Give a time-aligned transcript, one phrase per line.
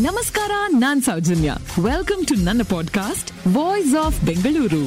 [0.00, 1.52] ನಮಸ್ಕಾರ ನಾನ್ Soujanya.
[1.82, 4.82] Welcome to ನನ್ನ podcast voice of Bengaluru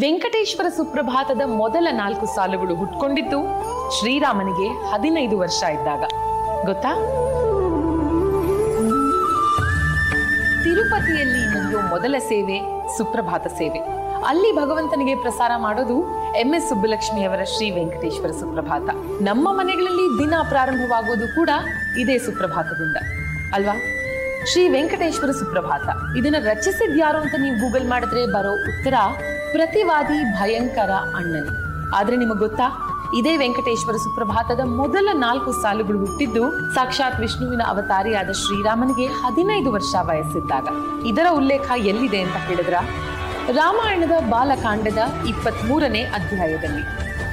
[0.00, 3.38] Venkateshwara ಸುಪ್ರಭಾತದ ಮೊದಲ ನಾಲ್ಕು ಸಾಲುಗಳು ಹುಟ್ಕೊಂಡಿದ್ದು
[3.98, 6.00] ಶ್ರೀರಾಮನಿಗೆ ಹದಿನೈದು ವರ್ಷ ಇದ್ದಾಗ.
[6.66, 6.94] ಗೊತ್ತಾ?
[10.64, 13.99] ತಿರುಪತಿಯಲ್ಲಿ ಮೊದಲ ಸೇವೆ ಸುಪ್ರಭಾತ ಸೇವೆ.
[14.28, 15.96] ಅಲ್ಲಿ ಭಗವಂತನಿಗೆ ಪ್ರಸಾರ ಮಾಡೋದು
[16.34, 18.88] ಎಂ ಎಸ್ ಸುಬ್ಬಲಕ್ಷ್ಮಿಯವರ ಶ್ರೀ ವೆಂಕಟೇಶ್ವರ ಸುಪ್ರಭಾತ.
[19.22, 21.50] ನಮ್ಮ ಮನೆಗಳಲ್ಲಿ ದಿನ ಪ್ರಾರಂಭವಾಗೋದು ಕೂಡ
[21.98, 22.96] ಇದೇ ಸುಪ್ರಭಾತದಿಂದ.
[23.54, 23.74] ಅಲ್ವಾ?
[24.52, 28.94] ಶ್ರೀ ವೆಂಕಟೇಶ್ವರ ಸುಪ್ರಭಾತ, ಇದನ್ನ ರಚಿಸಿದ್ಯಾರು ಅಂತ ನೀವು ಗೂಗಲ್ ಮಾಡಿದ್ರೆ ಬರೋ ಉತ್ತರ
[29.52, 31.50] ಪ್ರತಿವಾದಿ ಭಯಂಕರ ಅಣ್ಣನ್.
[31.94, 32.68] ಆದ್ರೆ ನಿಮಗೆ ಗೊತ್ತಾ?
[33.18, 40.68] ಇದೇ ವೆಂಕಟೇಶ್ವರ ಸುಪ್ರಭಾತದ ಮೊದಲ ನಾಲ್ಕು ಸಾಲುಗಳು ಹುಟ್ಟಿದ್ದು ಸಾಕ್ಷಾತ್ ವಿಷ್ಣುವಿನ ಅವತಾರಿಯಾದ ಶ್ರೀರಾಮನಿಗೆ ಹದಿನೈದು ವರ್ಷ ವಯಸ್ಸಿದ್ದಾಗ.
[41.04, 42.74] ಇದರ ಉಲ್ಲೇಖ ಎಲ್ಲಿದೆ ಅಂತ ಹೇಳಿದ್ರ
[43.48, 46.82] ರಾಮಾಯಣದ ಬಾಲಕಾಂಡದ ಇಪ್ಪತ್ತ್ ಮೂರನೇ ಅಧ್ಯಾಯದಲ್ಲಿ.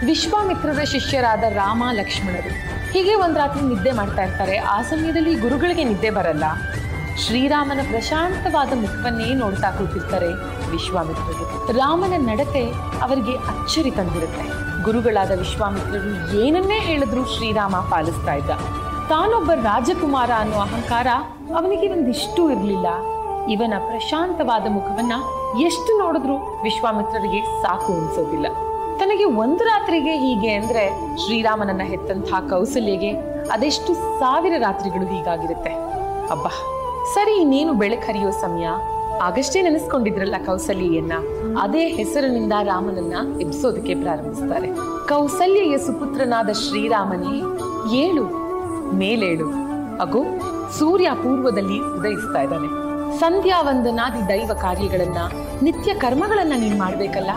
[0.06, 2.50] ವಿಶ್ವಾಮಿತ್ರರ ಶಿಷ್ಯರಾದ ರಾಮ ಲಕ್ಷ್ಮಣರು.
[2.92, 4.58] ಹೀಗೆ ಒಂದು ರಾತ್ರಿ ನಿದ್ದೆ ಮಾಡ್ತಾ ಇರ್ತಾರೆ.
[4.58, 6.44] ಆ ಸಮಯದಲ್ಲಿ ಗುರುಗಳಿಗೆ ನಿದ್ದೆ ಬರಲ್ಲ.
[7.18, 10.34] ಶ್ರೀರಾಮನ ಪ್ರಶಾಂತವಾದ ಮುಖವನ್ನೇ ನೋಡ್ತಾ ಕೂತಿರ್ತಾರೆ
[10.72, 11.72] ವಿಶ್ವಾಮಿತ್ರರು.
[11.72, 14.68] ರಾಮನ ನಡತೆ ಅವರಿಗೆ ಅಚ್ಚರಿ ತಂದಿರುತ್ತೆ.
[14.84, 18.50] ಗುರುಗಳಾದ ವಿಶ್ವಾಮಿತ್ರರು ಏನನ್ನೇ ಹೇಳಿದ್ರು ಶ್ರೀರಾಮ ಪಾಲಿಸ್ತಾ ಇದ್ದ.
[19.10, 21.08] ತಾನೊಬ್ಬ ರಾಜಕುಮಾರ ಅನ್ನೋ ಅಹಂಕಾರ
[21.56, 23.17] ಅವನಿಗೆ ಒಂದಿಷ್ಟು ಇರಲಿಲ್ಲ.
[23.50, 25.14] ಇವನ ಪ್ರಶಾಂತವಾದ ಮುಖವನ್ನ
[25.62, 28.48] ಎಷ್ಟು ನೋಡಿದ್ರು ವಿಶ್ವಾಮಿತ್ರರಿಗೆ ಸಾಕು ಅನ್ಸೋದಿಲ್ಲ.
[28.98, 33.12] ತನಗೆ ಒಂದು ರಾತ್ರಿಗೆ ಹೀಗೆ ಅಂದ್ರೆ ಶ್ರೀರಾಮನನ್ನ ಹೆತ್ತಂತಹ ಕೌಸಲ್ಯಗೆ
[33.50, 35.70] ಅದೆಷ್ಟು ಸಾವಿರ ರಾತ್ರಿಗಳು ಹೀಗಾಗಿರುತ್ತೆ.
[36.30, 36.50] ಅಬ್ಬಾ,
[37.14, 38.68] ಸರಿ ಇನ್ನೇನು ಬೆಳಕರಿಯೋ ಸಮಯ.
[39.22, 41.12] ಆಗಷ್ಟೇ ನೆನೆಸ್ಕೊಂಡಿದ್ರಲ್ಲ ಕೌಸಲ್ಯನ್ನ
[41.62, 44.68] ಅದೇ ಹೆಸರಿನಿಂದ ರಾಮನನ್ನ ಎಬ್ಸೋದಕ್ಕೆ ಪ್ರಾರಂಭಿಸ್ತಾರೆ.
[45.08, 47.38] ಕೌಸಲ್ಯೆಯ ಸುಪುತ್ರನಾದ ಶ್ರೀರಾಮನೇ,
[47.96, 48.24] ಏಳು,
[48.96, 49.50] ಮೇಲೇಳು.
[50.02, 50.24] ಅಗೋ,
[50.80, 52.87] ಸೂರ್ಯ ಪೂರ್ವದಲ್ಲಿ ಉದಯಿಸ್ತಾ ಇದ್ದಾನೆ.
[53.20, 55.18] ಸಂಧ್ಯಾ ವಂದನಾದಿ ದೈವ ಕಾರ್ಯಗಳನ್ನ,
[55.62, 57.32] ನಿತ್ಯ ಕರ್ಮಗಳನ್ನ ನೀನ್ ಮಾಡ್ಬೇಕಲ್ಲ?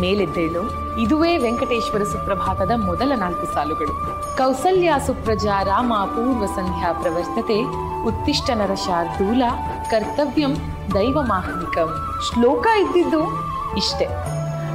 [0.00, 0.62] ಮೇಲೆದ್ದೇಳು,
[1.00, 3.94] ಇದುವೇ ವೆಂಕಟೇಶ್ವರ ಸುಪ್ರಭಾತದ ಮೊದಲ ನಾಲ್ಕು ಸಾಲುಗಳು.
[4.36, 7.58] ಕೌಸಲ್ಯ ಸುಪ್ರಜಾ ರಾಮ ಪೂರ್ವ ಸಂಧ್ಯಾ ಪ್ರವರ್ತತೆ
[8.06, 9.42] ಉತ್ತಿಷ್ಟ ನರ ಶಾರ್ದೂಲ,
[9.90, 10.54] ಕರ್ತವ್ಯಂ
[10.94, 11.90] ದೈವ ಮಾಹನಿಕಂ
[12.28, 13.22] ಶ್ಲೋಕ ಇದ್ದಿದ್ದು
[13.76, 14.08] ಇಷ್ಟೇ.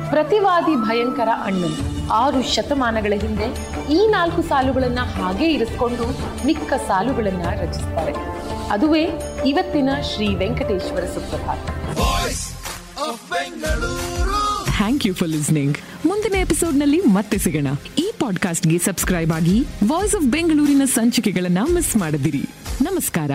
[0.09, 1.96] ಪ್ರತಿವಾದಿ ಭಯಂಕರ ಅಣ್ಣನ್.
[2.12, 3.47] ಆರು ಶತಮಾನಗಳ ಹಿಂದೆ
[3.94, 6.06] ಈ ನಾಲ್ಕು ಸಾಲುಗಳನ್ನು ಹಾಗೆ ಇರಿಸ್ಕೊಂಡು
[6.45, 8.13] ಮಿಕ್ಕ ಸಾಲುಗಳನ್ನು ರಚಿಸ್ತಾರೆ.
[8.72, 9.03] ಅದುವೇ
[9.45, 11.69] ಇವತ್ತಿನ ಶ್ರೀ ವೆಂಕಟೇಶ್ವರ ಸುಪ್ರಭಾತ.
[14.78, 17.68] ಥ್ಯಾಂಕ್ ಯು ಫಾರ್ ಲಿಸ್ನಿಂಗ್ ಮುಂದಿನ ಎಪಿಸೋಡ್ನಲ್ಲಿ ಮತ್ತೆ ಸಿಗೋಣ.
[17.97, 22.50] ಈ ಪಾಡ್ಕಾಸ್ಟ್ಗೆ ಸಬ್ಸ್ಕ್ರೈಬ್ ಆಗಿ ವಾಯ್ಸ್ ಆಫ್ ಬೆಂಗಳೂರಿನ ಸಂಚಿಕೆಗಳನ್ನು ಮಿಸ್ ಮಾಡದಿರಿ.
[22.81, 23.31] ನಮಸ್ಕಾರ.